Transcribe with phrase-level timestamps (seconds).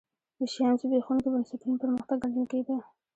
[0.39, 2.77] د شیام زبېښونکي بنسټونه پرمختګ ګڼل کېده.